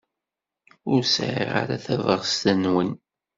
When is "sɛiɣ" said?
1.05-1.51